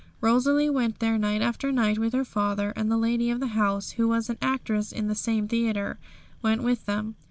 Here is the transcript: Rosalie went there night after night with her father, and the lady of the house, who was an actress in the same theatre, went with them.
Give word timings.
Rosalie 0.19 0.67
went 0.67 0.97
there 0.97 1.19
night 1.19 1.43
after 1.43 1.71
night 1.71 1.99
with 1.99 2.11
her 2.13 2.25
father, 2.25 2.73
and 2.75 2.89
the 2.91 2.97
lady 2.97 3.29
of 3.29 3.39
the 3.39 3.49
house, 3.53 3.91
who 3.91 4.07
was 4.07 4.31
an 4.31 4.37
actress 4.41 4.91
in 4.91 5.07
the 5.07 5.13
same 5.13 5.47
theatre, 5.47 5.99
went 6.41 6.63
with 6.63 6.87
them. 6.87 7.17